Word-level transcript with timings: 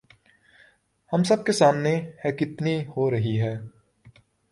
ہم 1.11 1.23
سب 1.23 1.45
کے 1.45 1.51
سامنے 1.51 1.93
ہے 2.25 2.31
کتنی 2.31 2.75
ہو 2.97 3.09
رہی 3.11 3.39